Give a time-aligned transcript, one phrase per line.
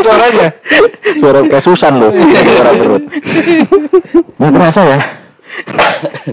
[0.00, 0.48] suaranya
[1.20, 2.10] Suara kayak Susan loh.
[2.14, 3.02] Suara perut.
[4.40, 4.98] Nggak kerasa ya?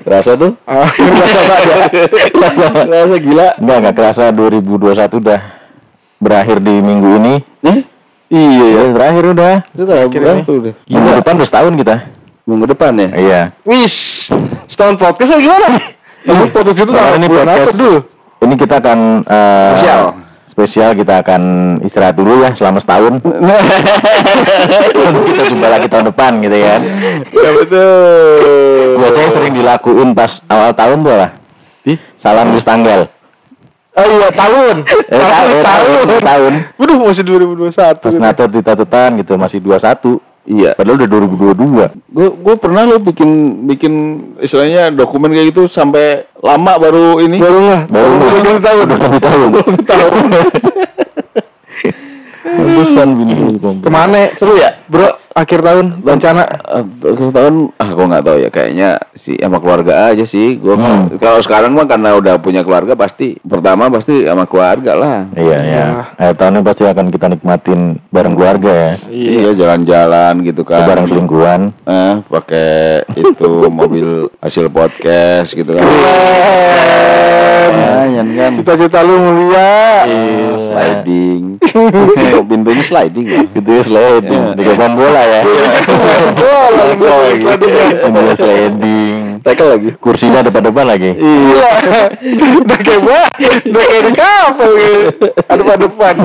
[0.06, 0.54] kerasa tuh?
[0.64, 1.76] ah kerasa aja
[2.88, 5.42] kerasa gila Enggak, nggak kerasa 2021 udah
[6.22, 7.34] berakhir di minggu ini.
[7.66, 7.78] eh
[8.32, 9.54] iya ya berakhir udah.
[9.74, 11.96] itu berapa udah Minggu depan udah setahun kita.
[12.48, 13.42] Minggu depan ya Iya.
[13.64, 14.28] wis
[14.66, 15.68] setahun podcast atau gimana
[16.24, 17.98] Kamu podcast itu Nah, tanggal ini podcast dulu
[18.38, 20.02] Ini kita akan eh, Spesial.
[20.48, 21.42] Spesial kita akan
[21.82, 23.22] istirahat dulu ya selama setahun.
[25.28, 26.82] Kita jumpa lagi tahun depan gitu kan.
[27.30, 31.30] ya betul Biasanya sering dilakuin pas awal tahun tuh lah.
[32.18, 33.06] Salam di tanggal.
[33.94, 36.54] oh iya tahun Eh, tahun, eh, tahun, eh, tahun.
[36.76, 40.18] Waduh masih 2021 Pas nato di tatutan gitu masih 21.
[40.48, 40.80] Iya.
[40.80, 42.08] Padahal udah 2022.
[42.08, 43.30] Gue gue pernah lo bikin
[43.68, 43.94] bikin
[44.40, 47.36] istilahnya dokumen kayak gitu sampai lama baru ini.
[47.36, 47.84] Baru lah.
[47.92, 48.88] Baru baru baru tahun.
[49.84, 50.24] tahun.
[52.50, 53.60] Bagusan bini.
[53.60, 54.32] Ke mana?
[54.34, 55.06] Seru ya, bro?
[55.32, 56.42] Akhir tahun rencana.
[56.66, 61.14] Akhir tahun ah gue nggak tahu ya kayaknya si sama keluarga aja sih gue Hmm.
[61.16, 65.84] kalau sekarang mah karena udah punya keluarga pasti pertama pasti sama keluarga lah Iya, iya.
[66.16, 68.92] Akhir tahun ini pasti akan kita nikmatin bareng keluarga ya.
[69.08, 71.62] iya jalan-jalan gitu kan Bareng selingkuhan.
[71.84, 72.70] eh pakai
[73.14, 74.08] itu mobil
[74.40, 75.86] hasil podcast gitu kan
[77.68, 80.02] Lumayan kan Cita-cita lu mulia.
[80.04, 80.37] Iya,
[80.78, 81.44] sliding
[82.50, 84.44] pintunya sliding ya Gitu ya sliding.
[84.54, 84.58] Iya.
[84.58, 85.42] Di main bola ya.
[86.40, 86.84] Bola,
[88.12, 89.42] Bola sliding.
[89.42, 91.12] tackle lagi Kursinya depan-depan lagi.
[91.18, 91.70] Iya.
[92.62, 93.02] Udah kayak.
[93.66, 95.28] Udah kayak kapal gitu.
[95.34, 96.16] Depan-depan.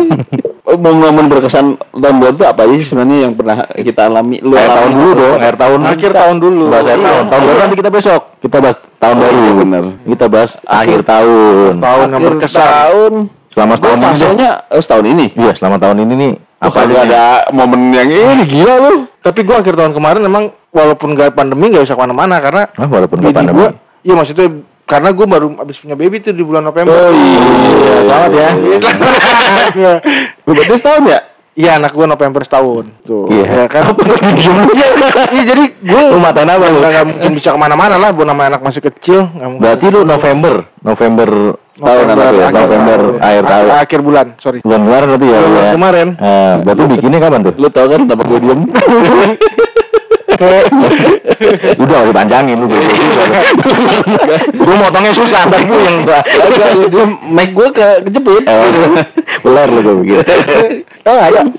[0.72, 4.72] momen berkesan tahun baru itu apa aja sih sebenarnya yang pernah kita alami lu Akhir
[4.72, 5.78] tahun dulu dong, akhir tahun.
[5.84, 6.64] Akhir tahun dulu.
[6.70, 7.24] Bahas akhir tahun.
[7.28, 8.22] Tahun baru nanti kita besok.
[8.40, 9.36] Kita bahas tahun baru.
[9.36, 9.84] iya, benar.
[10.06, 11.72] Kita bahas akhir tahun.
[11.82, 12.62] Tahun yang berkesan.
[12.62, 13.12] tahun
[13.52, 14.06] Selama setahun ini.
[14.06, 16.32] fasenya eh, setahun ini Iya, selama tahun ini nih.
[16.58, 18.94] apa Apa aja ada momen yang ini Gila lu.
[19.18, 22.86] Tapi gua akhir tahun kemarin emang walaupun gak pandemi gak bisa ke mana-mana karena Ah,
[22.86, 23.58] walaupun gak pandemi.
[23.58, 23.68] gua,
[24.00, 24.46] iya maksudnya
[24.82, 26.90] karena gua baru abis punya baby tuh di bulan November.
[26.90, 28.00] Oh, iya.
[28.02, 28.48] Selamat ya.
[29.72, 29.92] Iya.
[30.44, 31.20] Lu berarti setahun ya
[31.52, 32.84] Iya anak gua November setahun.
[33.02, 33.28] Tuh.
[33.28, 33.44] Iya.
[33.44, 33.84] Ya kan.
[35.28, 36.80] Iya jadi gua Lu matain apa lu?
[36.80, 38.08] nggak nggak mungkin bisa ke mana-mana lah.
[38.10, 39.28] Bu nama anak masih kecil.
[39.28, 39.60] mungkin.
[39.60, 41.28] Berarti lu November, November
[41.72, 42.44] tahun November, ya?
[42.44, 43.20] akhir November tahun.
[43.22, 43.68] akhir tahun.
[43.72, 44.58] Akhir bulan, sorry.
[44.60, 45.38] Bulan kemarin berarti ya.
[45.40, 45.72] Bulan ya?
[45.72, 46.08] kemarin.
[46.14, 47.54] Eh, berarti bikinnya kapan tuh?
[47.56, 48.60] lu tau kan kenapa gue diem
[51.78, 52.66] Udah dipanjangin lu.
[54.58, 56.22] Gue motongnya susah, tapi gue yang agak
[56.90, 59.06] dia mic gue ke kejepit Eh,
[59.38, 60.18] Belar lu gue pikir.
[61.06, 61.42] Oh ayo.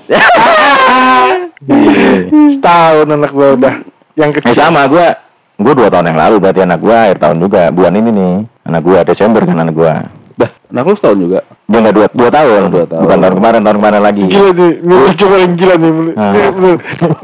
[1.64, 2.28] Iya.
[2.52, 3.74] Setahun anak gua udah.
[4.20, 4.68] Yang Eh kecil.
[4.68, 5.06] sama gue,
[5.54, 8.34] gue dua tahun yang lalu berarti anak gue akhir tahun juga bulan ini nih
[8.64, 9.92] anak gue Desember kan anak gue
[10.34, 13.00] dah anak lu setahun juga dia nggak dua dua tahun Dua tahun.
[13.00, 15.90] bukan tahun kemarin tahun kemarin lagi Gila nih, ini lucu paling gila nih.
[16.12, 16.32] Ah.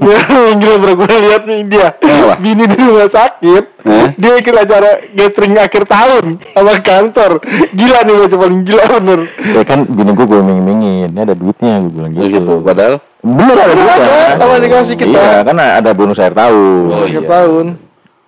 [0.00, 1.88] Dia yang gila bener gue lihat nih dia.
[1.98, 2.34] Kenapa?
[2.38, 3.64] Bini di rumah sakit.
[3.82, 4.08] Eh?
[4.16, 7.30] Dia ikut acara gathering akhir tahun sama kantor.
[7.74, 9.20] Gila nih lucu paling gila bener.
[9.52, 13.56] ya kan bini gue gue mingin ini ada duitnya gue bilang gitu, gitu padahal bener
[13.58, 15.10] ada duitnya sama dikasih kita.
[15.10, 17.28] iya kan ada bonus akhir tahun Oh, akhir iya.
[17.28, 17.66] tahun.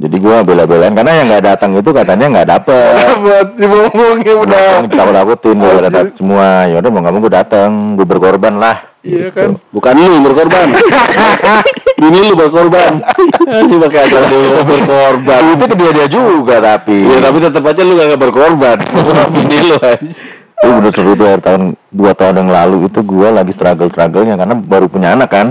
[0.02, 2.94] Jadi gue bela-belain karena yang nggak datang itu katanya nggak dapet.
[3.22, 4.82] Buat dibohongin udah.
[4.90, 6.66] takut takutin gue datang semua.
[6.66, 8.76] Ya udah mau nggak mau gue datang gue berkorban lah.
[9.02, 9.58] Iya kan.
[9.70, 10.66] bukan lu berkorban.
[12.06, 12.92] Ini lu berkorban.
[13.70, 15.42] Sih pakai acara lu berkorban.
[15.54, 16.98] Itu ke dia dia juga tapi.
[17.06, 18.78] Ya tapi tetap aja lu gak berkorban.
[19.46, 20.10] Ini lu aja
[20.62, 24.54] itu bener seru tuh tahun dua tahun yang lalu itu gue lagi struggle strugglenya karena
[24.54, 25.46] baru punya anak kan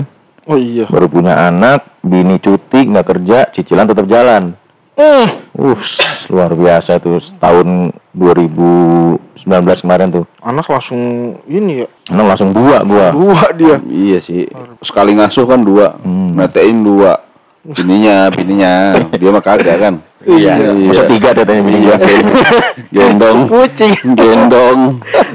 [0.52, 0.84] Oh iya.
[0.86, 4.52] baru punya anak bini cuti nggak kerja cicilan tetap jalan
[4.94, 5.80] Eh, uh
[6.28, 9.48] luar biasa tuh tahun 2019
[9.80, 11.00] kemarin tuh anak langsung
[11.46, 11.88] ini ya.
[12.12, 13.80] anak langsung dua gua Dua dia.
[13.82, 14.46] iya sih
[14.80, 16.36] sekali ngasuh kan dua Hmm.
[16.36, 17.24] netein dua
[17.64, 18.74] bininya bininya
[19.14, 20.54] dia mah kagak kan Iya.
[20.76, 22.10] masa tiga tetenya bini iya gua
[22.96, 23.96] gendong Kucing.
[24.14, 24.80] gendong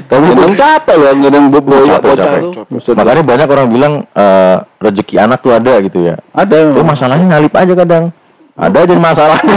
[0.05, 1.99] tapi gendong capek loh gendong bobo bocah
[2.39, 6.81] tuh Maksud- makanya banyak orang bilang eh, rezeki anak tuh ada gitu ya ada Tapi
[6.81, 8.05] masalahnya ngalip aja kadang.
[8.53, 9.37] Ada aja masalah.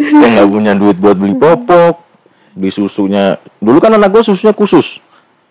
[0.00, 2.02] yang nggak punya duit buat beli popok,
[2.52, 3.38] beli susunya.
[3.58, 4.98] Dulu kan anak gua susunya khusus,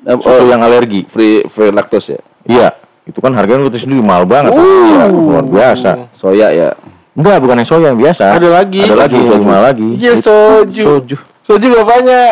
[0.01, 1.03] Eh, susu oh, yang alergi.
[1.05, 2.71] free free laktos ya Iya,
[3.03, 4.51] itu kan harganya itu sendiri mahal banget.
[4.51, 5.91] Iya, luar biasa.
[6.15, 6.69] soya ya
[7.19, 8.39] Enggak, bukan yang soya yang biasa.
[8.39, 8.79] Ada lagi.
[8.87, 9.43] Ada lagi, Soju.
[9.43, 9.89] mahal lagi.
[9.99, 10.83] Iya soju.
[10.87, 11.17] Soju.
[11.43, 12.31] Soju bapaknya.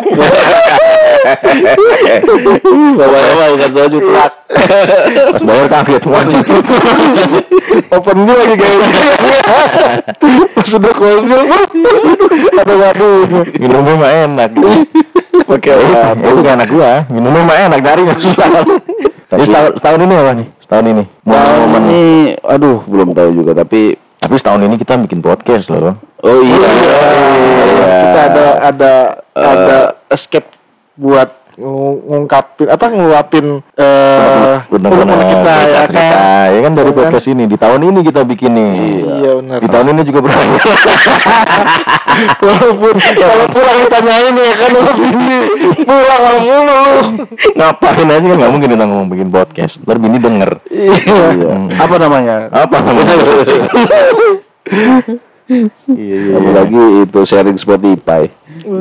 [2.96, 4.32] Bapak-bapak bukan soju plak.
[5.36, 6.44] Pas bayar kaget wajib.
[7.92, 8.56] Open dulu lagi.
[10.56, 11.24] Pas sudah close
[12.58, 13.44] ada waduh.
[13.60, 14.50] Minumnya mah enak.
[15.52, 15.72] Oke.
[15.76, 17.04] Itu itu anak gua.
[17.12, 18.64] Minumnya mah enak dari susah.
[19.28, 20.48] Jadi setahun, setahun ini apa nih?
[20.64, 21.04] Setahun ini.
[21.28, 21.82] Momen.
[21.84, 22.04] ini,
[22.40, 25.94] aduh belum tahu juga tapi Tapi setahun ini kita bikin podcast loh.
[26.26, 26.58] oh iya.
[26.58, 26.98] Iya.
[28.02, 28.92] Kita ada ada
[29.38, 29.76] ada
[30.10, 30.50] escape
[30.98, 36.48] buat ngungkapin apa ngeluapin eh Benar-benar unek-unek kita ya cerita, kan.
[36.54, 36.98] ya kan dari kan?
[37.02, 38.70] podcast ini di tahun ini kita bikin nih.
[39.02, 39.58] Iya benar.
[39.58, 40.60] Di tahun ini juga berakhir.
[42.42, 45.38] Walaupun kalau pulang ditanyain ya kan lu bini
[45.86, 46.98] pulang kalau mulu lu.
[47.54, 49.74] Ngapain aja kan nggak mungkin kita ngomong bikin podcast.
[49.82, 50.50] Ntar bini denger.
[50.70, 51.54] Iya.
[51.78, 52.36] Apa namanya?
[52.50, 53.14] Apa namanya?
[55.94, 56.34] iya iya.
[56.36, 58.28] Apalagi itu sharing Spotify.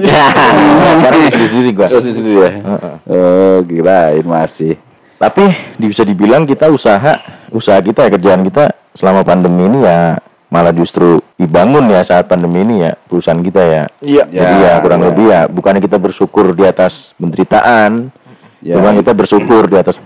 [0.03, 0.25] Ya,
[0.99, 1.87] sekarang di sendiri gua.
[1.87, 2.51] Oh, sendiri ya.
[2.59, 2.95] Heeh.
[3.07, 4.75] Oh, kirain masih.
[5.17, 5.49] Tapi
[5.81, 7.17] bisa dibilang kita usaha
[7.49, 12.61] usaha kita ya kerjaan kita selama pandemi ini ya malah justru dibangun ya saat pandemi
[12.63, 13.83] ini ya perusahaan kita ya.
[14.03, 14.23] Iya.
[14.29, 18.13] Jadi ya, kurang lebih ya bukannya kita bersyukur di atas penderitaan,
[18.57, 18.73] Ya.
[18.73, 20.01] cuma kita bersyukur di atas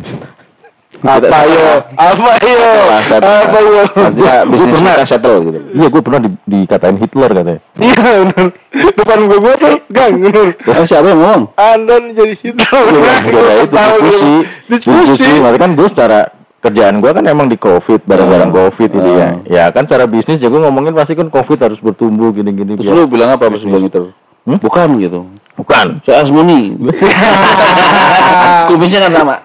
[1.01, 1.68] Apa yo?
[1.94, 2.71] Apa yo?
[3.18, 3.83] Apa yo?
[3.92, 5.57] Maksudnya bisnis kita settle gitu.
[5.74, 7.62] Iya, gue pernah di- dikatain Hitler katanya.
[7.75, 8.45] Iya benar.
[8.71, 10.48] Depan gue gue tuh gang benar.
[10.71, 11.42] Oh, siapa yang ngomong?
[11.53, 12.62] Anda jadi situ.
[12.62, 14.33] Beda itu Tahu diskusi.
[14.69, 15.31] Diskusi.
[15.38, 16.19] Makanya kan gue secara
[16.62, 19.27] kerjaan gue kan emang di covid barang-barang covid gitu ya.
[19.50, 22.77] Ya kan cara bisnis juga ngomongin pasti kan covid harus bertumbuh gini-gini.
[22.77, 24.13] Terus lu bilang apa pas bilang itu?
[24.42, 24.57] Hmm?
[24.57, 25.25] Bukan gitu.
[25.54, 26.01] Bukan.
[26.01, 26.74] Saya Asmuni.
[28.69, 29.36] Kumisnya kan sama.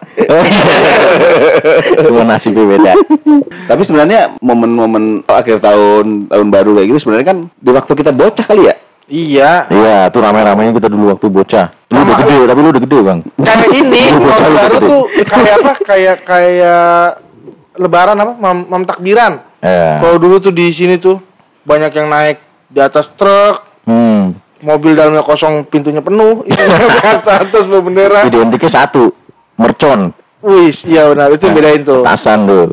[2.06, 2.93] Cuma nasibnya beda.
[3.67, 8.46] Tapi sebenarnya momen-momen akhir tahun tahun baru kayak gitu sebenarnya kan di waktu kita bocah
[8.46, 8.75] kali ya.
[9.06, 9.70] Iya.
[9.70, 11.67] Iya, tuh ramai-ramainya kita dulu waktu bocah.
[11.94, 13.19] Lu udah gede, tapi lu udah gede, Bang.
[13.38, 15.73] Kayak ini tahun baru tuh kayak apa?
[15.87, 16.90] Kayak kayak
[17.78, 18.32] lebaran apa?
[18.34, 19.32] Mam, mam takbiran.
[19.62, 20.02] Ya.
[20.02, 21.23] Kalau dulu tuh di sini tuh
[21.62, 24.34] banyak yang naik di atas truk, Hmm.
[24.67, 26.50] mobil dalamnya kosong, pintunya penuh, di
[27.38, 28.26] atas bendera.
[28.26, 29.14] Identiknya satu.
[29.56, 30.12] Mercon.
[30.44, 32.03] Wis, iya benar itu yang bedain tuh.
[32.05, 32.67] Tasan tuh.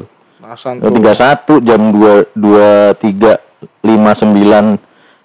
[0.53, 0.94] Tuh.
[0.94, 3.41] tiga satu jam dua dua tiga
[3.81, 4.77] lima sembilan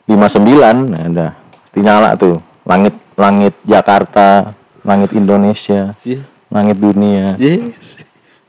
[0.08, 2.32] lima sembilan nah udah Pasti nyala tuh
[2.64, 4.56] langit langit Jakarta
[4.88, 6.24] langit Indonesia Iya.
[6.48, 8.00] langit dunia Yes.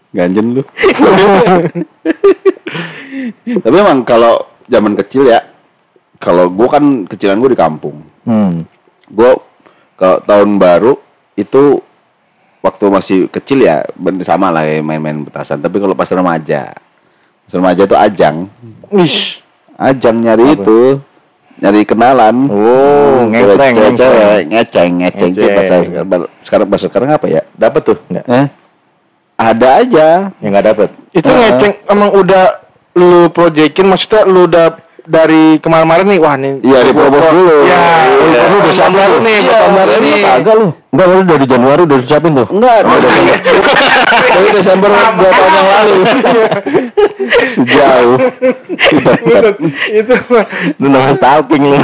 [0.09, 0.63] Ganjen lu.
[3.61, 5.43] Tapi emang kalau zaman kecil ya,
[6.17, 8.01] kalau gua kan kecilan gua di kampung.
[8.25, 8.65] hmm.
[9.09, 9.37] Gua
[9.93, 10.93] kalau tahun baru
[11.35, 11.77] itu
[12.59, 13.83] waktu masih kecil ya
[14.23, 15.59] sama lah kayak main-main petasan.
[15.59, 16.75] Tapi kalau pas remaja,
[17.45, 18.35] pas remaja itu ajang,
[18.91, 19.39] Wis.
[19.79, 20.99] ajang nyari itu,
[21.59, 22.35] nyari kenalan.
[22.51, 25.31] Oh, cewek, ngeceng, ngeceng.
[25.31, 25.55] Ngeceng.
[25.55, 27.41] bahasa sekarang, sekarang bahasa sekarang apa ya?
[27.55, 28.47] dapat tuh nggak Eh?
[29.39, 30.07] Ada aja.
[30.43, 31.37] yang nggak dapat Itu Ah.
[31.39, 32.45] ngeceng emang udah
[32.99, 37.55] lu proyekin maksudnya lu udah dari kemarin-kemarin nih wah nih Iya, di propose dulu.
[37.63, 38.41] ya Iya.
[38.45, 41.97] lu udah siap baru nih Iya, iya, nih kagak lu enggak lu dari Januari udah
[41.97, 43.21] disiapin tuh Enggak, dari,
[44.25, 45.95] dari Desember dua tahun yang lalu.
[47.61, 48.15] jauh
[49.91, 50.45] itu mah.
[50.75, 51.77] lu namanya stalking lu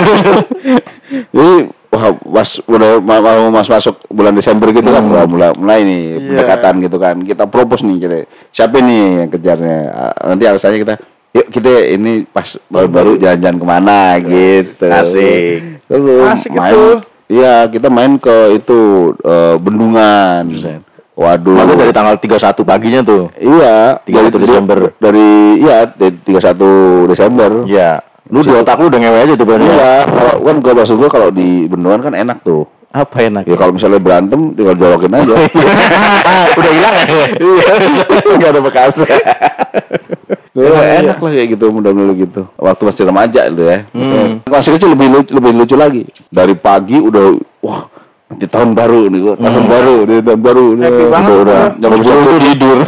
[1.31, 1.53] Jadi
[1.91, 6.01] wah, pas udah ma- mau mas masuk bulan Desember gitu kan, wah, mulai mulai nih
[6.09, 6.27] Iya.
[6.27, 7.15] pendekatan gitu kan.
[7.21, 8.15] Kita propose nih kita.
[8.51, 9.77] Siapa nih yang kejarnya?
[9.87, 10.95] Ah, Nanti alasannya kita
[11.35, 14.87] yuk kita ini pas baru-baru jalan-jalan ke mana gitu.
[14.87, 15.83] Asik.
[15.85, 16.71] Terus Asik main.
[16.71, 16.83] itu.
[17.25, 18.79] Iya, kita main ke itu
[19.19, 20.45] eh, bendungan.
[21.15, 21.55] Waduh.
[21.55, 24.79] Makanya dari tanggal 31 paginya tuh Iya, 31 dari- Desember.
[24.95, 25.27] Dari
[25.57, 27.51] iya, dari 31 Desember.
[27.65, 30.95] ya lu di otak lu udah ngewe aja tuh berarti Iya, kalau kan gua maksud
[30.97, 32.65] gua kalau di bendungan kan enak tuh.
[32.91, 35.35] Apa enak Ya kalau misalnya berantem tinggal jorokin aja.
[36.59, 37.05] udah hilang ya
[38.25, 38.93] Enggak ada bekas.
[40.55, 42.41] enak lah kayak gitu mudah-mudahan gitu.
[42.55, 43.77] Waktu masih remaja itu ya.
[43.91, 44.39] Hmm.
[44.47, 46.03] Masih kecil lebih lucu, lebih lucu lagi.
[46.31, 47.83] Dari pagi udah wah
[48.25, 50.65] nanti tahun baru nih gua, tahun baru, nih tahun baru.
[50.73, 50.83] nih.
[50.87, 52.77] Happy banget Udah, udah jam 10 tuh tidur.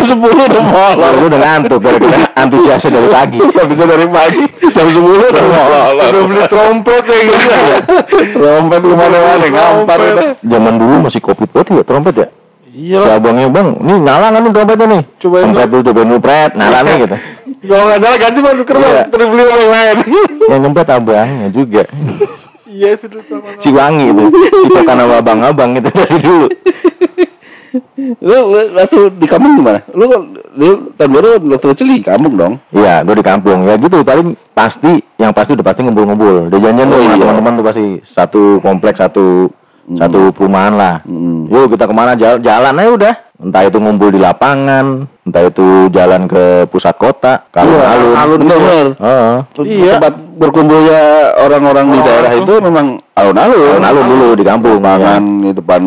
[0.00, 1.12] jam 10 udah molor.
[1.20, 3.38] lu udah ngantuk gara-gara antusiasnya dari pagi.
[3.40, 4.42] Gak bisa dari pagi.
[4.72, 5.90] Jam 10 udah molor.
[6.00, 7.48] udah beli trompet ya gitu.
[8.36, 10.26] Trompet ke mana-mana ngampar itu.
[10.40, 12.28] zaman dulu masih kopi putih ya trompet ya?
[12.70, 13.00] Iya.
[13.02, 15.02] Si abangnya bang nih nyala kan nih trompetnya nih?
[15.20, 15.82] Cobain trompet dulu.
[15.90, 17.16] cobain dulu pret nyala nih gitu.
[17.60, 19.02] Kalau nggak ada ganti baru bang Iya.
[19.12, 19.96] terus beli yang lain.
[20.48, 21.82] Yang nyempet abangnya juga.
[22.70, 24.22] Iya sudah sama si wangi itu.
[24.64, 26.48] Ditokan sama abang-abang gitu dari dulu
[28.20, 29.80] Lu, lu waktu di kampung gimana?
[29.94, 30.04] Lu
[30.58, 32.54] lu tahun baru waktu kecil di kampung dong.
[32.74, 36.50] Iya, gue di kampung ya gitu paling pasti yang pasti udah pasti ngumpul-ngumpul.
[36.50, 37.14] Udah janjian tuh Oh, iya.
[37.16, 39.48] teman-teman tuh pasti satu kompleks satu
[39.90, 40.96] satu perumahan lah.
[41.02, 41.46] Hmm.
[41.50, 43.14] Yuk kita ke mana jalan, jalan aja udah.
[43.40, 48.12] Entah itu ngumpul di lapangan, entah itu jalan ke pusat kota, kalau Iya, alun.
[48.12, 48.86] alun Bener-bener.
[49.00, 49.36] Heeh.
[49.64, 49.94] Iya.
[49.96, 51.02] Tempat berkumpulnya
[51.40, 52.86] orang-orang di daerah itu memang
[53.16, 53.80] alun-alun.
[53.80, 54.78] Alun-alun dulu di kampung.
[54.84, 55.82] Lapangan di depan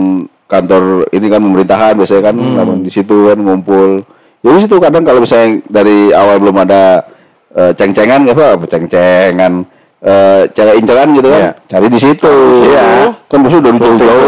[0.46, 4.02] kantor ini kan pemerintahan biasanya kan lapangan di situ kan ngumpul.
[4.44, 7.08] Jadi situ kadang kalau misalnya dari awal belum ada
[7.52, 9.64] eh, ceng-cengan apa ceng-cengan
[10.04, 11.52] eh cewek inceran gitu kan Iya.
[11.66, 12.34] cari di situ
[12.68, 13.16] Iya.
[13.32, 14.28] kan biasanya dari jauh-jauh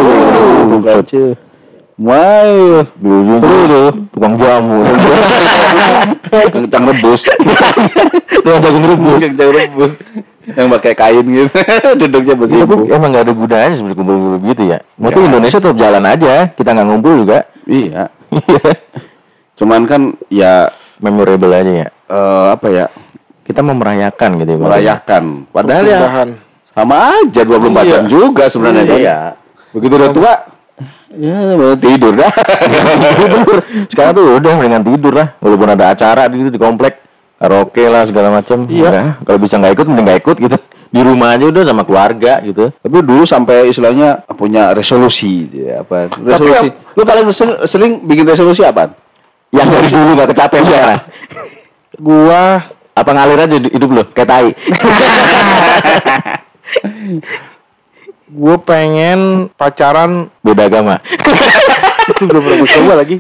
[0.72, 0.82] ujung
[3.40, 4.84] Seru itu tukang jamu.
[6.54, 7.22] kencang rebus.
[8.28, 9.20] tukang jagung rebus.
[9.20, 9.92] Kencang rebus.
[10.46, 11.50] Yang pakai kain gitu.
[12.06, 12.60] Duduknya Iya, bersih.
[12.64, 14.78] tapi emang gak ada gunanya sebenarnya kumpul-kumpul gitu ya.
[14.86, 15.26] Tuh Ya.
[15.26, 17.38] Indonesia tetap jalan aja, kita nggak ngumpul juga.
[17.66, 18.04] Iya.
[19.56, 21.88] Cuman kan ya Memorable aja ya.
[21.92, 22.86] eh, apa ya?
[23.42, 24.60] Kita mau merayakan gitu ya.
[24.60, 25.24] Merayakan.
[25.50, 26.00] Padahal ya
[26.72, 28.98] sama aja 24 jam juga sebenarnya kan.
[29.00, 29.18] Iya.
[29.72, 30.34] Begitu udah tua
[31.16, 32.32] ya mau tidur dah.
[33.32, 33.60] Bener.
[33.88, 35.28] Sekarang tuh udah mendingan tidur lah.
[35.40, 37.05] Walaupun ada acara di di komplek,
[37.46, 38.66] karaoke lah segala macam.
[38.66, 39.22] Iya.
[39.22, 40.58] Kalau bisa nggak ikut, mending nggak ikut gitu.
[40.90, 42.72] Di rumah aja udah sama keluarga gitu.
[42.72, 46.10] Tapi dulu sampai istilahnya punya resolusi ya, apa?
[46.18, 46.68] Resolusi.
[46.96, 48.96] Lu paling sering, sering bikin resolusi apa?
[49.54, 51.02] Yang dari dulu nggak kecapean sekarang.
[51.96, 52.42] Gua
[52.96, 54.50] Apa ngalir aja hidup lu kayak tai.
[58.32, 61.04] gua pengen pacaran Beda agama.
[62.06, 63.16] itu belum pernah gua coba lagi.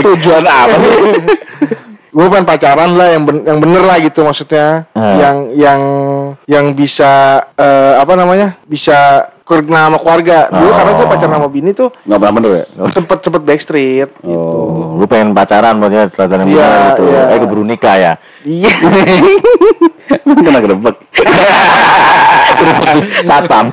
[0.00, 0.96] Tujuan apa sih?
[2.10, 5.14] Gue pengen pacaran lah yang ben- yang bener lah gitu maksudnya Ah.
[5.16, 5.80] yang yang
[6.44, 7.10] yang bisa
[7.54, 8.98] eh, apa namanya bisa
[9.42, 10.74] kenal sama keluarga dulu Oh.
[10.76, 12.64] karena gue pacaran sama bini tuh Enggak pernah bener ya?
[12.94, 17.02] sempet sempet backstreet Oh, lu pengen pacaran maksudnya setelah yang benar gitu.
[17.04, 17.22] iya.
[17.28, 18.12] Eh keburu nikah ya.
[18.42, 18.70] iya
[20.20, 20.96] Kena gedebek.
[23.22, 23.70] Satpam.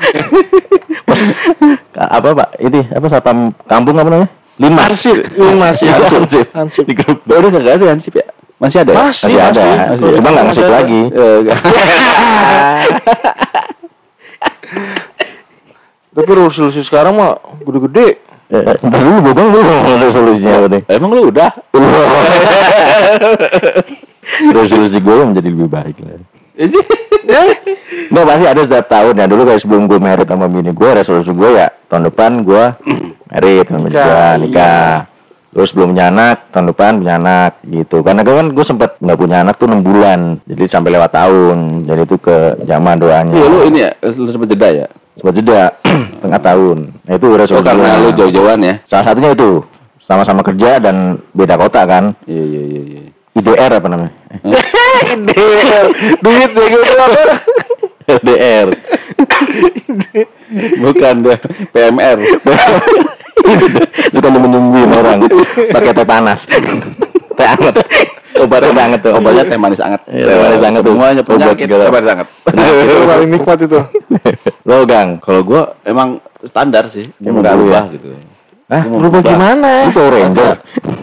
[1.03, 1.19] Mas,
[1.95, 2.49] apa Pak?
[2.59, 4.29] Ini apa satpam kampung apa namanya?
[4.57, 4.89] Limas.
[4.89, 5.93] Hansip, Limas, ya.
[6.01, 6.49] Hansip.
[6.49, 6.83] Hansip.
[6.89, 7.21] Di grup.
[7.29, 8.25] Oh, udah kagak ada Hansip ya?
[8.57, 8.89] Masih ada?
[8.89, 8.97] ya?
[9.05, 9.61] Masih, Masih ada.
[9.93, 10.17] masih.
[10.17, 10.73] Cuma nggak ngasih Masih ada.
[10.81, 11.01] lagi.
[11.13, 11.59] Eh, enggak.
[16.17, 20.79] tapi resolusi sekarang mah gede-gede Eh, Ntar dulu bobang lu ngomong resolusinya apa nih?
[20.87, 21.51] Emang lu udah?
[24.55, 26.15] Resolusi gue menjadi lebih baik lah.
[28.07, 31.31] Nggak pasti ada setiap tahun ya Dulu kayak sebelum gue married sama bini gue Resolusi
[31.31, 32.63] gue ya Tahun depan gue
[33.27, 34.27] married sama Nikah, gue iya.
[34.39, 34.91] Nikah
[35.51, 39.17] Terus belum punya anak Tahun depan punya anak gitu Karena gue kan gue sempet nggak
[39.17, 41.57] punya anak tuh 6 bulan Jadi sampai lewat tahun
[41.87, 44.87] Jadi itu ke zaman doanya Iya lu ini ya, lu sempet jeda ya?
[45.17, 45.61] Sempet jeda
[46.23, 48.03] Tengah tahun Nah itu Oh resolusi karena gua.
[48.05, 48.73] lu jauh-jauhan ya?
[48.85, 49.63] Salah satunya itu
[49.99, 53.01] Sama-sama kerja dan beda kota kan Iya iya iya iya.
[53.37, 54.13] IDR apa namanya?
[55.13, 55.85] IDR
[56.25, 57.21] duit ya gitu apa
[58.07, 58.67] LDR
[60.79, 61.39] Bukan deh,
[61.75, 62.17] PMR.
[64.15, 65.19] Suka nungguin orang
[65.75, 66.47] pakai teh panas.
[66.47, 67.75] teh anget.
[68.39, 69.13] Obat teh anget tuh.
[69.19, 70.01] Obatnya teh manis anget.
[70.07, 70.93] Iya, teh manis anget tuh.
[70.95, 72.27] Semuanya penyakit teh manis anget.
[72.55, 73.79] itu paling nikmat itu
[74.63, 75.09] Lo gang.
[75.19, 77.93] Kalau gua emang standar sih, gua mau dulu berubah ya?
[77.93, 78.07] gitu.
[78.67, 80.55] Mau berubah gimana Itu Ranger.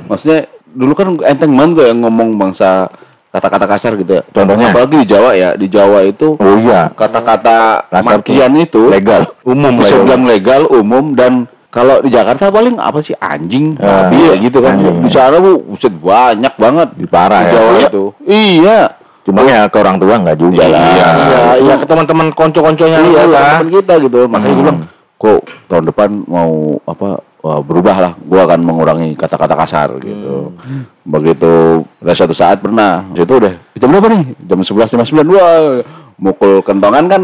[0.09, 0.41] Maksudnya
[0.75, 2.91] dulu kan enteng banget gue yang ngomong bangsa
[3.31, 4.23] kata-kata kasar gitu ya.
[4.29, 4.71] Contohnya?
[4.71, 6.87] Apalagi di Jawa ya, di Jawa itu Oh iya.
[6.89, 9.27] kata-kata Kasar makian itu Legal.
[9.43, 10.03] Umum bisa ya.
[10.03, 14.79] bilang legal, umum dan kalau di Jakarta paling apa sih anjing, babi ya gitu kan.
[14.79, 15.03] anjing.
[15.03, 17.53] Di sana bu, buset banyak banget Di parah di ya.
[17.53, 17.83] Jawa Iya.
[17.85, 18.05] itu.
[18.23, 18.79] Iya.
[19.25, 20.79] Cuma ya ke orang tua nggak juga lah.
[20.85, 21.09] Iya.
[21.17, 24.19] iya iya ke teman-teman konco-konconya Iya, lu lah teman kita gitu.
[24.29, 24.61] Makanya Hmm.
[24.63, 24.79] bilang,
[25.17, 26.51] kok tahun depan mau
[26.85, 27.09] apa
[27.45, 28.13] wah, berubah lah.
[28.17, 30.57] Gue akan mengurangi kata-kata kasar gitu.
[31.05, 34.33] Begitu ada satu saat pernah, itu udah jam berapa nih?
[34.49, 35.85] Jam 11.59 wah
[36.17, 37.23] mukul kentongan kan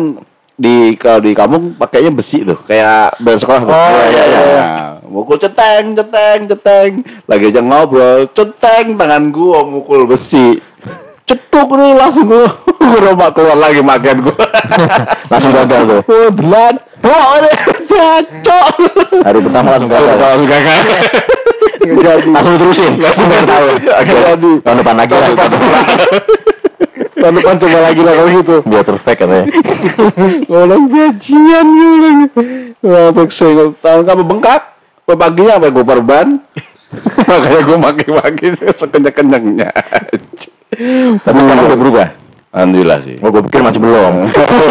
[0.60, 3.64] di kalau di kampung pakainya besi tuh kayak bel sekolah.
[3.64, 4.60] Oh, iya, iya, iya.
[4.60, 10.60] Nah, mukul ceteng ceteng ceteng lagi aja ngobrol ceteng tangan gua mukul besi
[11.30, 12.50] cetuk nih langsung gua.
[12.90, 14.34] Gerobak keluar lagi makan gua.
[15.30, 16.00] Langsung gagal tuh.
[16.10, 16.74] oh belan
[17.06, 17.52] oh ini
[17.86, 18.66] cacok
[19.22, 20.16] Hari pertama langsung gagal.
[20.18, 20.78] langsung gagal
[22.34, 22.92] Langsung terusin.
[23.00, 23.66] Biar tahu.
[23.80, 24.50] Jadi.
[24.62, 25.28] Tahun depan lagi lah.
[27.20, 27.54] tahun depan.
[27.62, 28.56] coba lagi lah kalau gitu.
[28.66, 29.46] Biar perfect katanya.
[30.50, 32.40] orang gajian gitu
[32.82, 34.62] wah saya tahun kamu bengkak.
[35.10, 36.38] Paginya apa gua perban
[37.26, 38.46] makanya gua maki-maki
[38.78, 39.70] sekencang-kencangnya
[40.70, 42.06] Tapi sekarang udah berubah.
[42.50, 44.14] Alhamdulillah sih Oh, gue pikir masih belum.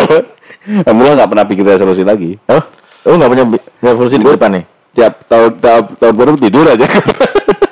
[0.88, 2.62] Alhamdulillah nggak pernah pikir resolusi lagi Oh,
[3.08, 3.46] lu nggak punya
[3.80, 4.66] resolusi di depan nih?
[4.90, 6.84] tiap tahun tahun, tahun baru tidur aja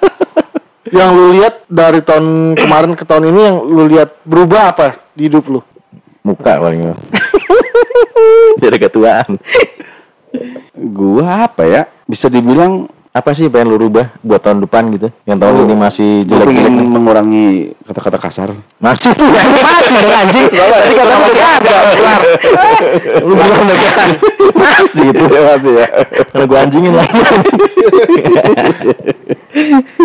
[0.98, 5.28] yang lu lihat dari tahun kemarin ke tahun ini yang lu lihat berubah apa di
[5.28, 5.60] hidup lu
[6.22, 6.92] Muka paling.
[8.64, 9.40] Jadi ketuaan.
[10.76, 11.88] Gua apa ya?
[12.04, 15.10] Bisa dibilang Apa sih pengen lu rubah buat tahun depan gitu?
[15.26, 16.86] Yang tahun Oh, ini masih pengen nih.
[16.86, 17.46] mengurangi
[17.82, 18.54] kata-kata kasar.
[18.78, 20.46] Masih tuh, masih dong anjing.
[20.54, 22.22] Tadi kata udah ada, kelar.
[23.26, 24.06] Lu bilang udah ada.
[24.54, 25.24] Masih itu.
[25.26, 25.88] masih ya.
[26.30, 27.18] Kalau gua anjingin lagi.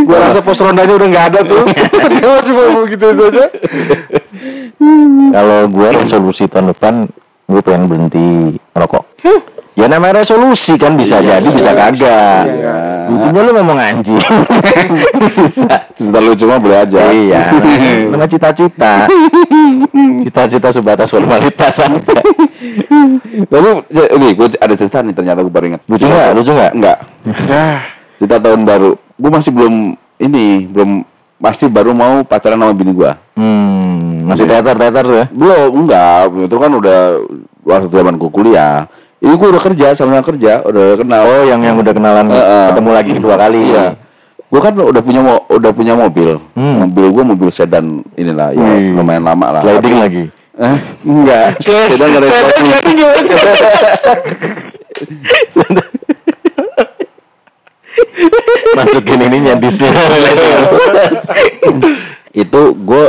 [0.09, 1.63] Gua rasa pos rondanya udah nggak ada tuh.
[1.69, 3.45] Masih mau begitu aja.
[5.37, 7.13] Kalau gua resolusi tahun depan
[7.53, 9.05] gue pengen berhenti ngerokok.
[9.73, 12.45] Ya namanya resolusi kan bisa jadi bisa kagak.
[12.45, 12.77] Iya.
[13.09, 14.21] Buktinya lu ngomong anjing.
[15.41, 15.89] bisa.
[15.97, 17.01] Cerita lucu mah boleh aja.
[17.09, 17.43] Iya.
[18.13, 19.09] Nama cita-cita.
[20.29, 22.21] Cita-cita sebatas formalitas aja.
[23.49, 25.83] Tapi ya, ini gue ada cerita nih ternyata gue baru ingat.
[25.89, 26.29] Lucu nggak?
[26.37, 26.73] Lucu nggak?
[26.77, 26.99] Enggak.
[27.49, 27.81] Nah,
[28.23, 28.95] Cerita tahun baru.
[29.19, 31.03] Gue masih belum ini belum
[31.43, 33.19] pasti baru mau pacaran sama bini gua.
[33.35, 35.27] Hmm, masih teater-teater tuh ya.
[35.35, 36.31] Belum, enggak.
[36.47, 37.19] Itu kan udah
[37.67, 38.87] waktu zaman gue kuliah.
[39.23, 41.23] Ini gue udah kerja sama kerja, udah kenal.
[41.23, 42.65] Oh, yang yang udah kenalan Heeh.
[42.75, 43.61] ketemu lagi kedua kali.
[43.71, 43.95] Iya.
[44.51, 46.43] Gue kan udah punya mo- udah punya mobil.
[46.53, 46.85] Hmm.
[46.85, 49.63] Mobil gue mobil sedan inilah ya lumayan lama lah.
[49.63, 50.25] Sliding Tapi- lagi.
[50.53, 51.49] Eh, enggak.
[51.65, 52.29] Sedan nggak ada.
[58.77, 59.93] Masukin ininya disnya.
[62.33, 63.05] Itu gue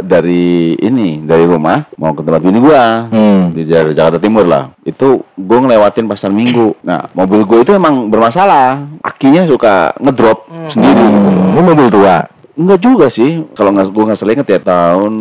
[0.00, 3.52] dari ini dari rumah mau ke tempat bini gue Hmm.
[3.52, 4.72] di daerah Jakarta Timur lah.
[4.80, 6.72] Itu gue ngelewatin pasar Minggu.
[6.80, 8.80] Nah mobil gue itu emang bermasalah.
[9.00, 11.04] Akinya suka ngedrop sendiri.
[11.04, 12.24] Hmm, Ini mobil tua.
[12.56, 13.44] Enggak juga sih.
[13.52, 15.12] Kalau nggak gue nggak salah inget ya tahun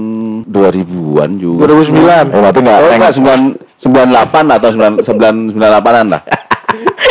[0.47, 1.67] 2000-an juga.
[1.67, 2.31] 2009.
[2.31, 6.23] Oh, berarti nggak Oh, enggak, 9, 98 atau 9, 9, 98-an lah.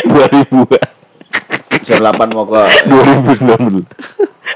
[0.03, 0.89] 2000-an.
[1.85, 3.85] 98 mau ke 2019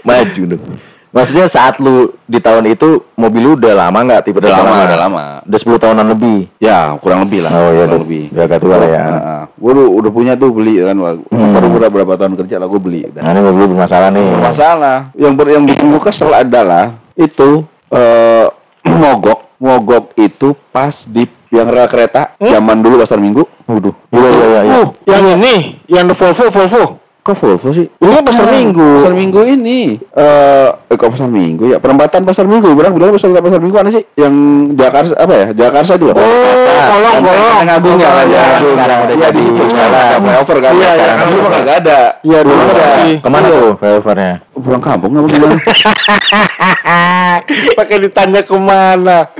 [0.01, 0.63] maju dong
[1.09, 4.99] maksudnya saat lu di tahun itu mobil lu udah lama nggak tipe Udah lama, udah
[5.01, 5.25] lama.
[5.43, 7.51] udah 10 tahunan lebih Ya, kurang lebih lah.
[7.51, 8.23] Oh, iya, kurang lebih.
[8.31, 9.03] udah agak tua lah ya.
[9.51, 10.97] gue udah, udah punya tuh beli kan.
[10.99, 11.53] Hmm.
[11.53, 13.01] Baru berapa, berapa tahun kerja lah gue beli.
[13.11, 14.99] nah ini mobil bermasalah nih Masalah.
[15.15, 16.85] Yang ber, yang bikin gue kesel adalah
[17.15, 18.47] itu eh
[19.03, 19.49] mogok.
[19.59, 23.41] Mogok itu pas di yang rel kereta zaman dulu pasar Minggu.
[23.65, 24.75] waduh iya iya iya, iya.
[24.79, 25.55] Oh, yang ini,
[25.89, 26.85] yang Volvo, Volvo.
[27.29, 27.85] Kok Volvo sih?
[27.85, 28.89] Ini kan pasar Minggu.
[29.05, 30.01] Pasar Minggu ini.
[30.01, 31.77] Eh, eh kok pasar Minggu ya?
[31.77, 32.73] Perempatan pasar Minggu.
[32.73, 34.01] Bilang bilang pasar pasar Minggu mana sih?
[34.17, 34.33] Yang
[34.81, 35.47] Jakarta apa ya?
[35.53, 36.17] Jakarta itu loh.
[36.17, 37.69] Oh, kolong, kolong.
[37.69, 38.45] Agung ya, Kolong, ya.
[38.57, 38.73] Agung.
[38.73, 39.69] Sekarang udah Iya jadi di jalan.
[39.69, 40.73] sekarang ada flyover kan.
[40.73, 40.93] Iya, iya.
[40.97, 42.01] Sekarang dulu mah ada.
[42.25, 42.87] Iya, dulu ada.
[43.21, 45.55] ke mana tuh flyovernya Pulang kampung apa gimana?
[47.79, 49.31] Pakai ditanya ke mana?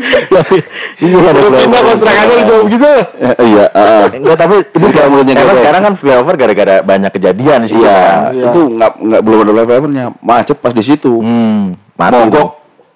[0.99, 2.93] iya ada Lu pindah kontrakannya jauh gitu.
[3.19, 4.05] Eh, iya, heeh.
[4.17, 5.61] enggak tapi ini Bukan mulutnya karena gitu.
[5.61, 8.47] sekarang kan flyover gara-gara banyak kejadian sih Iya, Iya.
[8.49, 10.05] itu nggak nggak belum ada flyovernya.
[10.21, 11.13] Macet pas di situ.
[11.19, 12.49] hmm Mogok,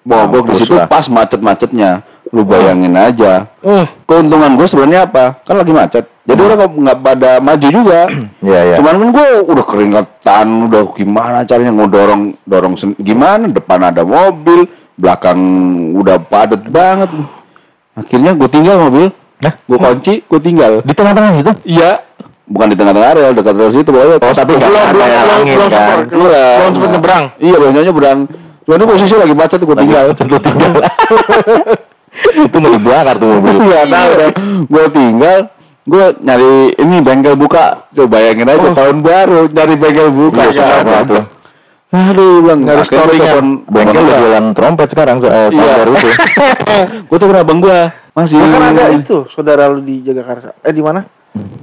[0.03, 0.87] mogok di situ lah.
[0.87, 1.91] pas macet-macetnya.
[2.33, 3.45] Lu bayangin aja.
[3.61, 3.85] Hmm.
[4.03, 5.37] Keuntungan gue sebenarnya apa?
[5.45, 6.09] Kan lagi macet.
[6.23, 8.09] Jadi orang nggak- pada maju juga.
[8.41, 13.45] iya iya Cuman kan gue udah keringetan, udah gimana caranya ngedorong dorong gimana?
[13.45, 14.65] Depan ada mobil,
[14.95, 15.37] belakang
[15.93, 17.13] udah padat banget.
[17.93, 19.53] Akhirnya gue tinggal mobil, Hah?
[19.53, 20.81] gue kunci, gue tinggal.
[20.81, 22.01] di tengah-tengah gitu Iya.
[22.43, 24.17] Bukan di tengah-tengah rel, dekat rel situ pokoknya.
[24.19, 27.23] Oh, tapi nggak Belum, ada belum, yang belum, angin belum kan belum belum sempat nyebrang.
[27.37, 28.19] Iya, biasanya berang.
[28.63, 30.05] Cuman itu posisi lagi macet gue tinggal.
[30.17, 30.39] tinggal
[32.13, 34.33] itu mau dibakar tuh mobil Iya, tahu dong.
[34.65, 35.39] Gue tinggal,
[35.83, 37.89] gue nyari ini bengkel buka.
[37.89, 40.41] Coba bayangin aja tahun baru nyari bengkel buka.
[40.41, 40.85] Iya, susah Kan?
[40.85, 41.23] banget tuh.
[41.93, 43.37] Aduh, bang, gua story-nya.
[43.37, 45.73] telepon Bengkel udah jualan trompet sekarang so- eh, tahun Iya.
[45.77, 46.13] baru tuh.
[47.09, 47.79] Gue tuh abang gue
[48.13, 48.35] masih.
[48.35, 50.57] Ya kan ada itu, saudara lu di Jagakarsa.
[50.61, 51.05] Eh di mana?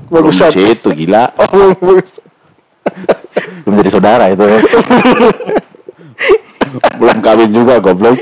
[0.07, 0.51] Bagusan.
[0.51, 0.71] Bagusan.
[0.71, 1.35] Itu gila.
[1.35, 2.11] Oh, bagus.
[3.63, 4.59] Belum jadi saudara itu ya.
[6.97, 8.17] Belum kawin juga goblok.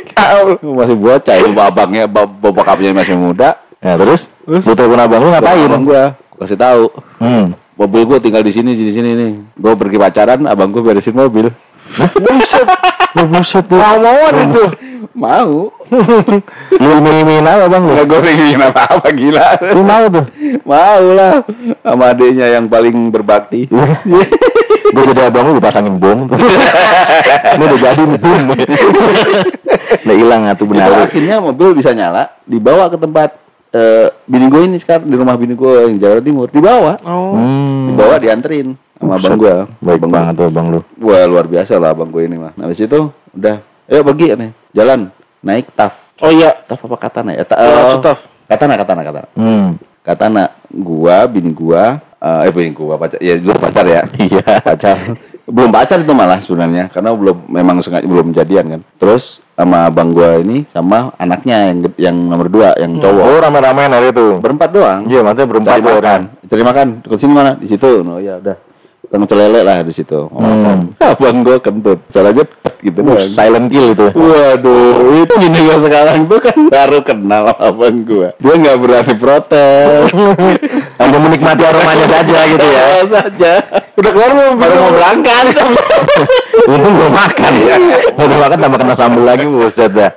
[0.63, 3.59] Masih bocah itu abangnya, bap- bapak kawinnya masih muda.
[3.79, 5.69] Ya terus, lu telepon abang lu ngapain?
[5.69, 6.05] Abang gue,
[6.39, 6.85] kasih tahu.
[7.19, 7.55] Hmm.
[7.79, 9.33] Mobil gue tinggal di sini, di sini nih.
[9.55, 11.47] Gue pergi pacaran, abang gue beresin mobil.
[11.95, 12.67] Buset.
[13.31, 13.79] Buset lu.
[13.79, 14.65] Mau-mauan itu.
[15.15, 15.73] Mau.
[16.75, 17.93] Lu iming-imingin apa bang lu?
[17.95, 19.49] Enggak gue ingin apa-apa gila.
[19.73, 20.27] Lu mau tuh.
[20.63, 21.33] Mau lah
[21.81, 23.67] sama adiknya yang paling berbakti.
[24.89, 26.39] Gue jadi abang lu pasangin bom tuh.
[26.39, 28.41] Ini udah jadi nih, bom.
[29.99, 30.89] Udah hilang atuh Itu benar.
[31.05, 33.31] akhirnya mobil bisa nyala, dibawa ke tempat
[33.69, 37.37] eh bini gue ini sekarang di rumah bini gue yang Jawa Timur, dibawa, Oh.
[37.37, 37.93] Hmm.
[37.93, 39.55] dibawa dianterin sama abang gue.
[39.79, 40.81] Baik abang banget tuh abang lu.
[40.99, 42.57] Wah luar biasa lah abang gue ini mah.
[42.57, 46.57] Nah, habis itu udah, ayo pergi nih, jalan, naik taf, Oh iya.
[46.65, 47.45] taf apa katana ya?
[47.45, 48.19] Ta- Oh, eh, Taf.
[48.49, 49.29] katana, katana, katana.
[49.37, 49.77] Hmm.
[50.01, 54.03] Katana, gua, bini gua, eh, eh bini gua pacar, ya dulu pacar ya.
[54.29, 54.45] Iya.
[54.63, 54.97] pacar.
[55.49, 58.81] Belum pacar itu malah sebenarnya karena belum memang sengaja belum jadian kan.
[59.01, 63.25] Terus sama abang gua ini sama anaknya yang yang nomor dua yang cowok.
[63.25, 64.39] Oh rame-ramean hari itu.
[64.39, 65.01] berempat doang.
[65.09, 66.21] Iya, maksudnya berempat cari tuh makan.
[66.47, 66.87] cari makan.
[67.03, 67.53] Dekat sini mana?
[67.57, 67.91] Di situ.
[68.05, 68.68] No ya udah
[69.09, 70.93] kan celele lah di situ Hmm.
[71.11, 72.45] abang gue kentut caranya
[72.79, 73.27] gitu doang.
[73.33, 74.07] Silent kill itu.
[74.15, 78.31] Waduh, itu gini gue sekarang tuh kan baru kenal abang gue.
[78.39, 80.13] Dia nggak berani protes.
[81.01, 82.85] Hanya menikmati aromanya saja gitu ya.
[82.85, 83.53] Ya saja.
[83.99, 84.55] Udah keluar belum?
[84.61, 85.45] Baru mau berangkat.
[86.71, 87.77] Untung belum makan ya.
[88.15, 90.13] Baru makan tambah kena sambal lagi buset dah.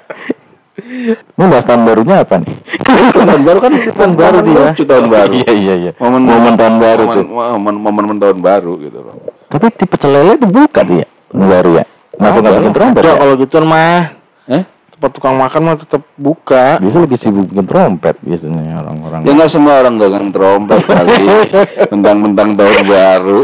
[0.82, 2.56] Ini bahas tahun barunya apa nih?
[3.30, 4.64] tahun baru kan tahun baru dia.
[4.70, 5.32] Lucu tahun baru.
[5.34, 5.92] Iya iya iya.
[5.98, 7.26] Momen Momen tahun baru tuh.
[7.26, 9.16] Momen, momen, momen tahun baru gitu loh.
[9.48, 11.06] Tapi tipe celele itu buka dia.
[11.30, 11.86] Tahun baru ya.
[12.16, 13.20] Masuk masuk trompet Udah ya.
[13.20, 14.00] kalau gitu mah
[14.46, 14.64] Eh?
[14.92, 16.78] tempat tukang makan mah tetap buka.
[16.78, 19.20] Biasa lagi sibuk bikin trompet biasanya orang-orang.
[19.26, 21.14] Ya nggak semua orang dagang trompet kali.
[21.92, 23.40] Mentang-mentang tahun baru.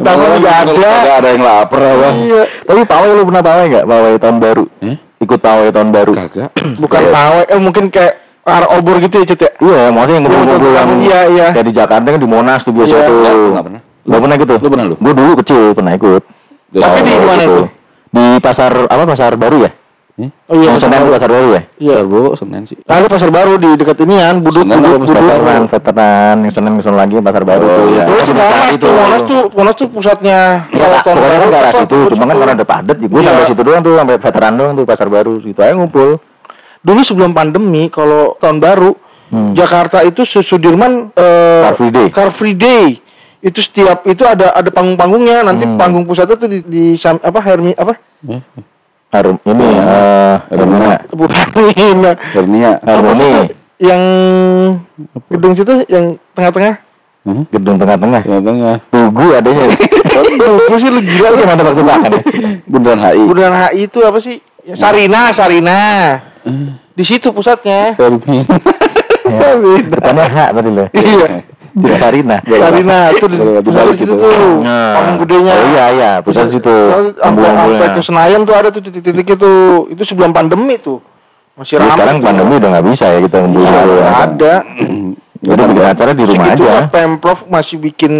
[0.00, 0.72] Tahun Orang nggak ada.
[0.72, 2.08] Nggak ada yang lapar apa?
[2.16, 2.42] Iya.
[2.64, 3.84] Tapi pawai lu pernah pawai nggak?
[3.84, 4.64] Pawai tahun baru.
[4.80, 4.96] Eh?
[5.16, 6.12] Ikut pawai tahun baru.
[6.12, 6.50] Kagak.
[6.82, 8.14] Bukan pawai, eh mungkin kayak
[8.46, 9.50] arah obor gitu ya Cet ya.
[9.58, 11.46] Iya, maksudnya yang ngumpul-ngumpul yang Iya, iya.
[11.50, 13.06] kayak di Jakarta kan di Monas tuh biasa Iya.
[13.08, 13.16] tuh.
[13.50, 13.80] Nggak, pernah.
[14.06, 14.58] Lu pernah tuh?
[14.62, 14.94] Lu pernah lu?
[15.02, 16.22] Gue dulu kecil pernah ikut.
[16.76, 17.54] Tapi di mana gitu.
[17.58, 17.62] itu?
[18.12, 19.70] Di pasar apa pasar baru ya?
[20.16, 21.62] Oh iya, Yang Senen pasar pasar baru ya?
[21.76, 21.94] Iya.
[22.00, 22.76] Serbo, Senin sih.
[22.82, 25.12] Ada pasar baru di dekat inian, budut, Senen budut, budut.
[25.12, 28.04] pasar Veteran, veteran, yang Senen lagi pasar baru Oh, iya.
[28.08, 28.80] Oh, itu Monas itu.
[28.80, 30.40] tuh, Monas tuh, Monas tuh pusatnya.
[30.72, 33.28] Ya, tahun pokoknya kan baru apa, situ, cuma kan karena ada padat, gue Iya.
[33.28, 36.10] sampai situ doang tuh, sampai veteran doang tuh pasar baru, situ aja ngumpul.
[36.80, 38.92] Dulu sebelum pandemi, kalau tahun baru,
[39.26, 39.52] Hmm.
[39.52, 42.06] Jakarta itu Su- Sudirman eh, Car Free Day.
[42.08, 43.02] Car Free Day.
[43.42, 45.42] Itu setiap itu ada ada panggung-panggungnya.
[45.42, 45.74] Nanti Hmm.
[45.74, 47.98] panggung pusatnya tuh di, di sam- apa Hermi apa?
[49.14, 50.96] Harum ini eh Hermina.
[51.14, 52.12] Bukan ini.
[52.34, 52.72] Hernia.
[52.82, 53.30] harmoni
[53.78, 54.02] Yang
[55.30, 56.74] gedung situ yang tengah-tengah.
[57.26, 57.42] Hmm?
[57.50, 58.20] gedung tengah-tengah.
[58.22, 58.76] Tengah-tengah.
[58.90, 59.64] Tugu adanya.
[60.66, 62.20] Gue sih lu gila Itu mana waktu makan ya?
[62.66, 63.22] Bundaran HI.
[63.26, 64.36] Bundaran HI itu apa sih?
[64.66, 65.82] Ya, Sarina, Sarina.
[66.96, 67.94] Di situ pusatnya.
[67.94, 68.42] Hernia.
[69.26, 70.86] Ya, Depannya H tadi loh.
[70.94, 71.45] Iya.
[71.76, 72.36] Tidak Sarina.
[72.40, 74.64] Sarina itu di pusat balik situ tuh.
[74.64, 74.96] Nah.
[74.96, 75.52] Panggung gedenya.
[75.52, 76.76] Oh iya iya, pusat situ.
[77.20, 79.92] Sampai ke Senayan tuh ada tuh titik-titiknya tuh.
[79.92, 81.04] Itu sebelum pandemi tuh.
[81.56, 81.94] Masih Jadi ramai.
[81.96, 83.60] sekarang pandemi udah nggak bisa ya kita ngumpul.
[83.60, 84.06] Iya, ya.
[84.24, 84.54] ada.
[85.36, 86.64] Jadi bikin acara di rumah aja.
[86.64, 88.12] mah Pemprov masih bikin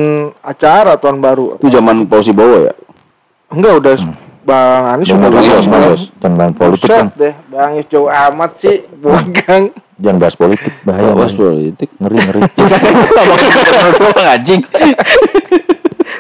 [0.45, 1.57] acara tahun baru.
[1.57, 2.75] Itu zaman Pausi Bowo ya?
[3.49, 3.95] Enggak udah
[4.47, 6.51] Bang Anies Jangan udah bahas Iya, lulus, Bang Bang.
[6.53, 6.59] Anies.
[6.61, 7.07] politik kan.
[7.19, 9.63] Deh, Bang Anies jauh amat sih, bukan.
[9.97, 11.17] Jangan bahas politik bahaya.
[11.17, 11.33] Bang.
[11.33, 11.89] politik.
[11.97, 12.41] Ngeri ngeri.
[14.01, 14.61] doang anjing.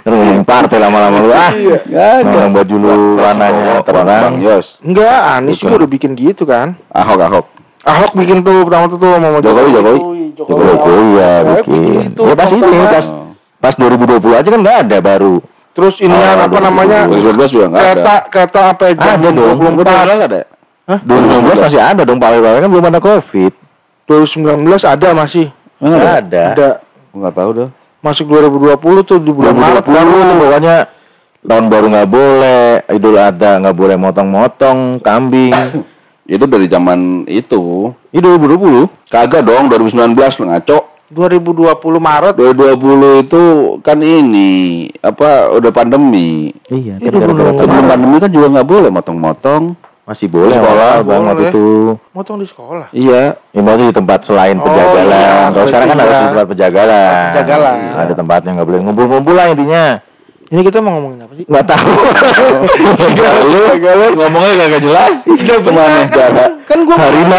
[0.00, 1.52] Terus ngomongin partai lama-lama lu ah.
[1.52, 1.78] Iya.
[1.84, 2.30] Nggak ada.
[2.40, 4.34] Orang baju lu warnanya terang.
[4.40, 4.80] Yos.
[4.80, 6.78] Enggak, Anies juga udah bikin gitu kan.
[6.88, 7.46] Ahok Ahok.
[7.84, 9.98] Ahok bikin tuh pertama tuh tuh mau Jokowi, Jokowi.
[10.34, 10.62] Jokowi.
[10.64, 12.06] Jokowi ya bikin.
[12.16, 13.06] Ya pas ini pas
[13.60, 15.36] pas 2020 aja kan nggak ada baru.
[15.76, 17.04] Terus ini Ah, apa namanya?
[17.12, 17.92] 2012 juga nggak ada.
[17.92, 19.56] Kereta kereta apa jam Ada dong.
[19.60, 20.16] 24.
[20.16, 20.42] nggak ada.
[21.04, 23.65] 2019 masih ada dong pawai-pawai kan belum ada covid.
[24.06, 25.50] 2019 ada masih.
[25.82, 26.10] Nggak ada.
[26.22, 26.42] Ada.
[26.54, 26.70] Ada.
[27.12, 27.68] Nggak tahu dah.
[28.00, 30.14] Masuk 2020 tuh di bulan Maret 2020 baru.
[30.14, 30.76] tuh pokoknya
[31.42, 35.52] tahun baru nggak boleh, Idul Adha nggak boleh motong-motong kambing.
[36.26, 37.94] Itu dari zaman itu.
[38.10, 39.06] Ini 2020.
[39.06, 40.10] Kagak dong 2019
[40.42, 40.78] lu ngaco.
[41.06, 41.70] 2020
[42.02, 43.42] Maret 2020 itu
[43.78, 44.50] kan ini
[44.98, 46.50] apa udah pandemi.
[46.66, 49.78] Iya, Itu belum- Sebelum pandemi kan juga nggak boleh motong-motong.
[50.06, 51.50] Masih boleh Sekolah, awal bang waktu boleh.
[51.50, 51.66] itu.
[52.14, 52.86] motong di sekolah.
[52.94, 53.22] Iya.
[53.50, 55.10] Ya maksudnya di tempat selain Oh, penjagalan.
[55.10, 56.16] iya, Kalau sekarang kan harus ya.
[56.16, 57.26] di tempat penjagalan.
[57.34, 57.76] Penjagalan.
[57.98, 59.84] Ada tempatnya nggak boleh ngumpul-ngumpul lah intinya.
[60.46, 61.44] Ini kita mau ngomongin apa sih?
[61.44, 61.90] Nggak tahu.
[63.50, 63.60] Lu
[64.16, 65.14] ngomongnya kagak jelas.
[65.26, 66.00] Udah ke mana?
[66.06, 66.44] Jaga.
[66.66, 67.38] Kan gua Harina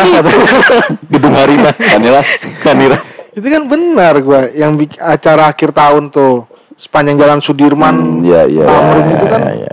[1.08, 2.24] gedung Harina Anilah.
[2.64, 2.98] Harina
[3.32, 7.96] Itu kan benar gua yang acara akhir tahun tuh sepanjang jalan Sudirman.
[7.96, 8.66] Hmm, Iya iya.
[8.66, 9.72] Tamrin itu kan ya,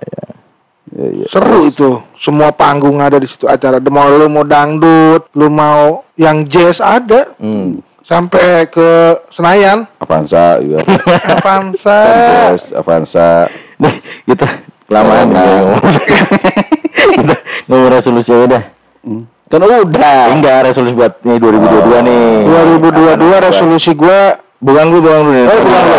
[0.94, 1.26] ya, ya.
[1.28, 1.90] Seru itu.
[2.16, 3.82] Semua panggung ada di situ acara.
[3.82, 7.82] Mau lu mau dangdut, lu mau yang jazz ada Hmm.
[8.06, 9.90] sampai ke Senayan.
[9.98, 10.86] Avanza juga.
[11.42, 11.98] Avanza.
[12.78, 13.28] Avanza.
[13.82, 13.94] Nih,
[14.30, 14.46] kita
[14.86, 15.82] kelamaan Nah.
[17.18, 17.34] kita
[17.66, 18.64] ngomong resolusi aja dah.
[19.50, 20.34] Kan udah.
[20.34, 22.26] Enggak resolusi buat nih 2022 nih.
[22.80, 25.30] 2022 resolusi gua Bukan lu, bukan lu.
[25.36, 25.44] Nih.
[25.44, 25.96] Oh, bukan lu.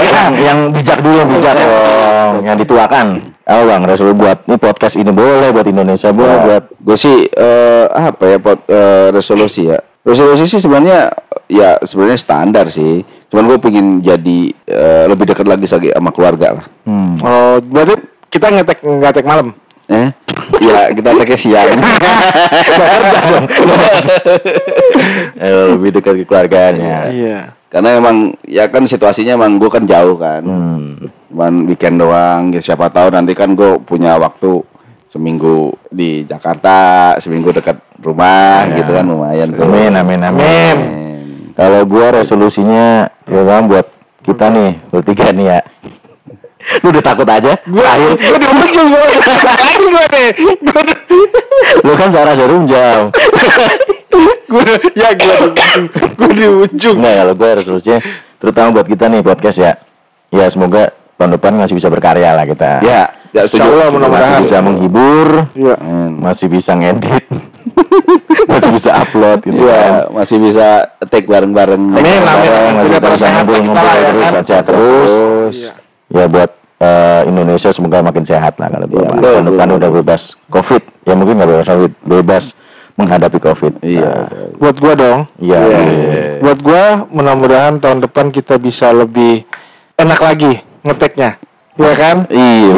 [0.00, 1.52] yang, yang bijak dulu, yang bijak.
[1.60, 3.06] Dong, yang dituakan.
[3.44, 7.84] Oh bang, resolusi buat ini podcast ini boleh, buat Indonesia boleh, buat gue sih eh,
[7.84, 9.76] apa ya pot, eh, resolusi ya.
[10.00, 11.12] Resolusi sih sebenarnya
[11.44, 13.04] ya sebenarnya standar sih.
[13.28, 16.64] Cuman gue pengen jadi eh, lebih dekat lagi lagi sama keluarga lah.
[16.88, 17.20] Hmm.
[17.20, 18.00] Oh, berarti
[18.32, 19.52] kita ngetek ngetek malam.
[19.92, 20.08] eh?
[20.64, 21.76] Ya kita pakai siang
[25.44, 27.08] lebih dekat ke keluarganya.
[27.08, 27.40] Iya.
[27.68, 30.94] karena emang ya kan situasinya emang gue kan jauh kan Hmm.
[31.26, 34.62] cuman weekend doang ya siapa tahu nanti kan gue punya waktu
[35.10, 36.78] seminggu di Jakarta
[37.18, 38.78] seminggu dekat rumah Ya.
[38.78, 40.42] gitu kan lumayan tuh Amin, amin, amin.
[40.42, 40.76] Amin.
[41.54, 43.86] Kalau gua resolusinya terutama buat
[44.22, 45.60] kita nih bertiga nih ya.
[46.82, 47.54] Lu udah takut aja?
[47.62, 49.06] Gue akhir gue di ujung gue.
[49.22, 50.28] Lagi gue nih.
[50.62, 50.82] Gue
[51.82, 53.10] Lu kan Sarah Jarum jam.
[54.44, 55.82] gue ya gue di ujung.
[56.14, 56.96] Gue di ujung.
[56.98, 58.00] Enggak kalau gue resolusinya
[58.36, 59.72] terutama buat kita nih podcast ya.
[60.30, 62.82] Ya semoga tahun depan masih bisa berkarya lah kita.
[62.82, 63.62] Ya, ya setuju.
[63.64, 65.74] Allah, Masih bisa menghibur, Iya.
[65.78, 66.10] Amin.
[66.18, 67.22] masih bisa ngedit,
[68.50, 69.70] masih bisa upload gitu kan.
[69.70, 70.66] Iya, masih bisa
[71.06, 71.78] take bareng-bareng.
[71.78, 72.50] Amin, amin.
[72.50, 74.42] Bareng, masih bisa sehat ngumpul-ngumpul ya terus, kan?
[74.42, 75.54] sehat terus.
[75.54, 75.72] Iya.
[76.10, 76.50] Ya buat
[76.80, 80.82] eh, Indonesia semoga makin sehat lah kalau Iya, tahun depan udah bebas COVID.
[81.04, 82.44] Ya mungkin nggak bebas COVID, bebas
[82.94, 83.72] menghadapi COVID.
[83.82, 84.30] Iya.
[84.30, 85.20] Nah, Buat gue dong.
[85.42, 85.58] Iya.
[85.66, 85.80] Iya.
[86.42, 89.42] Buat gue mudah-mudahan tahun depan kita bisa lebih
[89.98, 91.38] enak lagi ngeteknya.
[91.74, 92.16] Iya kan?
[92.30, 92.74] Iya.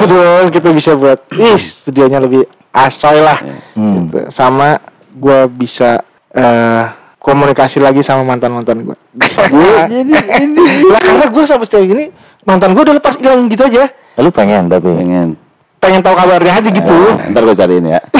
[0.00, 3.38] Itu dong kita bisa buat ih studionya lebih asoy lah.
[3.76, 4.08] Hmm.
[4.08, 4.32] Gitu.
[4.32, 4.80] Sama
[5.12, 6.84] gue bisa eh
[7.20, 8.96] komunikasi lagi sama mantan mantan gue.
[10.88, 12.08] lah karena gue sampai sejauh ini
[12.48, 13.92] mantan gue udah lepas hilang gitu aja.
[14.16, 15.36] Lu pengen tapi Pengen.
[15.80, 16.96] Pengen tahu kabarnya aja gitu.
[17.32, 18.00] Ntar gue cariin ya.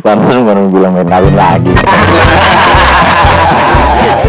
[0.00, 1.76] Baru baru bilang main lagi.